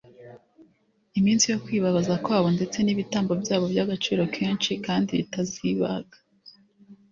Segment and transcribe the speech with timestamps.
[1.19, 6.17] iminsi yo kwibabaza kwabo ndetse nibitambo byabo byagaciro kenshi kandi bitasibaga